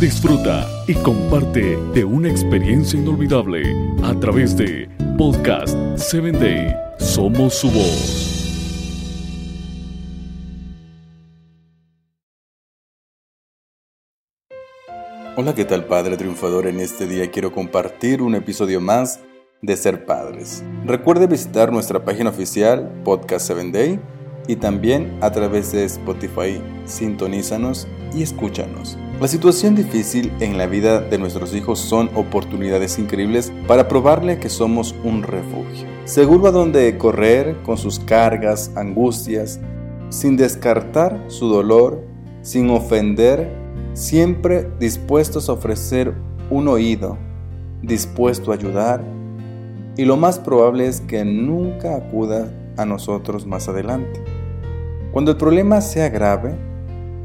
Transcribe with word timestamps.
Disfruta 0.00 0.68
y 0.86 0.94
comparte 0.94 1.76
de 1.94 2.04
una 2.04 2.28
experiencia 2.28 2.98
inolvidable 2.98 3.62
a 4.02 4.14
través 4.20 4.56
de 4.56 4.88
Podcast 5.16 5.76
7 5.96 6.32
Day. 6.32 6.76
Somos 6.98 7.54
su 7.54 7.70
voz. 7.70 8.34
Hola, 15.36 15.54
¿qué 15.54 15.64
tal 15.64 15.86
Padre 15.86 16.16
Triunfador? 16.16 16.66
En 16.66 16.80
este 16.80 17.06
día 17.06 17.30
quiero 17.30 17.52
compartir 17.52 18.22
un 18.22 18.34
episodio 18.34 18.80
más 18.80 19.20
de 19.62 19.76
Ser 19.76 20.04
Padres. 20.04 20.62
Recuerde 20.84 21.26
visitar 21.26 21.72
nuestra 21.72 22.04
página 22.04 22.30
oficial 22.30 23.00
Podcast 23.04 23.46
7 23.46 23.70
Day 23.72 24.00
y 24.46 24.56
también 24.56 25.18
a 25.22 25.30
través 25.32 25.72
de 25.72 25.84
Spotify. 25.84 26.60
Sintonízanos 26.84 27.88
y 28.14 28.22
escúchanos. 28.22 28.98
La 29.20 29.28
situación 29.28 29.76
difícil 29.76 30.32
en 30.40 30.58
la 30.58 30.66
vida 30.66 31.00
de 31.00 31.18
nuestros 31.18 31.54
hijos 31.54 31.78
son 31.78 32.10
oportunidades 32.16 32.98
increíbles 32.98 33.52
para 33.68 33.86
probarle 33.86 34.40
que 34.40 34.48
somos 34.48 34.92
un 35.04 35.22
refugio. 35.22 35.86
Seguro 36.04 36.48
a 36.48 36.50
donde 36.50 36.98
correr 36.98 37.62
con 37.62 37.78
sus 37.78 38.00
cargas, 38.00 38.72
angustias, 38.74 39.60
sin 40.08 40.36
descartar 40.36 41.24
su 41.28 41.48
dolor, 41.48 42.04
sin 42.42 42.68
ofender, 42.70 43.48
siempre 43.92 44.68
dispuestos 44.80 45.48
a 45.48 45.52
ofrecer 45.52 46.12
un 46.50 46.66
oído, 46.66 47.16
dispuesto 47.82 48.50
a 48.50 48.56
ayudar, 48.56 49.04
y 49.96 50.06
lo 50.06 50.16
más 50.16 50.40
probable 50.40 50.88
es 50.88 51.00
que 51.00 51.24
nunca 51.24 51.96
acuda 51.96 52.52
a 52.76 52.84
nosotros 52.84 53.46
más 53.46 53.68
adelante. 53.68 54.20
Cuando 55.12 55.30
el 55.30 55.36
problema 55.36 55.80
sea 55.80 56.08
grave, 56.08 56.56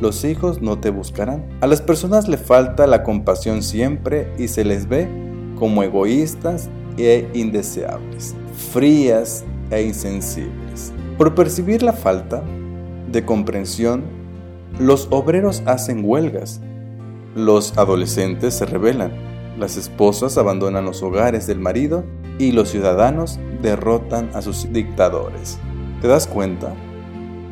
los 0.00 0.24
hijos 0.24 0.62
no 0.62 0.78
te 0.78 0.90
buscarán. 0.90 1.44
A 1.60 1.66
las 1.66 1.82
personas 1.82 2.28
le 2.28 2.36
falta 2.36 2.86
la 2.86 3.02
compasión 3.02 3.62
siempre 3.62 4.32
y 4.38 4.48
se 4.48 4.64
les 4.64 4.88
ve 4.88 5.08
como 5.56 5.82
egoístas 5.82 6.68
e 6.96 7.28
indeseables, 7.34 8.34
frías 8.72 9.44
e 9.70 9.82
insensibles. 9.82 10.92
Por 11.16 11.34
percibir 11.34 11.82
la 11.82 11.92
falta 11.92 12.42
de 13.10 13.24
comprensión, 13.24 14.04
los 14.78 15.08
obreros 15.10 15.62
hacen 15.66 16.04
huelgas, 16.04 16.60
los 17.34 17.76
adolescentes 17.76 18.54
se 18.54 18.66
rebelan, 18.66 19.12
las 19.58 19.76
esposas 19.76 20.38
abandonan 20.38 20.84
los 20.84 21.02
hogares 21.02 21.46
del 21.46 21.58
marido 21.58 22.04
y 22.38 22.52
los 22.52 22.70
ciudadanos 22.70 23.40
derrotan 23.60 24.30
a 24.34 24.42
sus 24.42 24.72
dictadores. 24.72 25.58
¿Te 26.00 26.06
das 26.06 26.28
cuenta? 26.28 26.74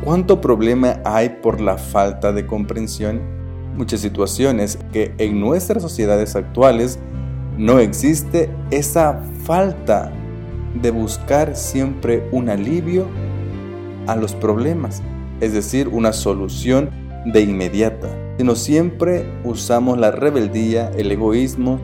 ¿Cuánto 0.05 0.41
problema 0.41 1.00
hay 1.05 1.30
por 1.42 1.61
la 1.61 1.78
falta 1.78 2.33
de 2.33 2.47
comprensión? 2.47 3.20
Muchas 3.77 4.00
situaciones 4.00 4.78
que 4.92 5.14
en 5.19 5.41
nuestras 5.41 5.83
sociedades 5.83 6.36
actuales 6.36 6.98
no 7.56 7.78
existe 7.78 8.50
esa 8.70 9.22
falta 9.44 10.12
de 10.80 10.91
buscar 10.91 11.56
siempre 11.56 12.28
un 12.30 12.50
alivio 12.50 13.06
a 14.06 14.17
los 14.17 14.34
problemas, 14.34 15.02
es 15.41 15.52
decir, 15.55 15.89
una 15.89 16.12
solución 16.12 16.91
de 17.24 17.41
inmediata, 17.41 18.08
sino 18.39 18.55
siempre 18.55 19.27
usamos 19.44 19.98
la 19.98 20.11
rebeldía, 20.11 20.91
el 20.97 21.11
egoísmo, 21.11 21.80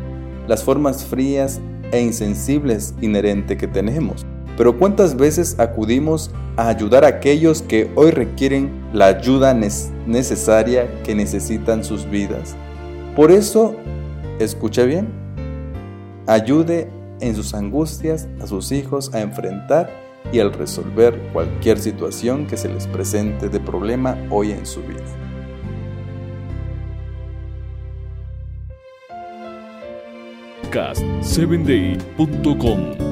las 0.46 0.62
formas 0.62 1.04
frías 1.04 1.60
e 1.90 2.00
insensibles 2.00 2.94
inherente 3.00 3.56
que 3.56 3.66
tenemos. 3.66 4.26
Pero 4.62 4.78
¿cuántas 4.78 5.16
veces 5.16 5.58
acudimos 5.58 6.30
a 6.56 6.68
ayudar 6.68 7.04
a 7.04 7.08
aquellos 7.08 7.62
que 7.62 7.90
hoy 7.96 8.12
requieren 8.12 8.70
la 8.92 9.06
ayuda 9.06 9.54
necesaria 9.54 11.02
que 11.02 11.16
necesitan 11.16 11.82
sus 11.82 12.08
vidas? 12.08 12.54
Por 13.16 13.32
eso, 13.32 13.74
escucha 14.38 14.84
bien, 14.84 15.08
ayude 16.28 16.88
en 17.18 17.34
sus 17.34 17.54
angustias 17.54 18.28
a 18.40 18.46
sus 18.46 18.70
hijos 18.70 19.12
a 19.12 19.20
enfrentar 19.20 19.90
y 20.32 20.38
al 20.38 20.52
resolver 20.52 21.20
cualquier 21.32 21.80
situación 21.80 22.46
que 22.46 22.56
se 22.56 22.68
les 22.68 22.86
presente 22.86 23.48
de 23.48 23.58
problema 23.58 24.16
hoy 24.30 24.52
en 24.52 24.64
su 24.64 24.80
vida. 24.82 25.02
podcast7day.com. 30.70 33.11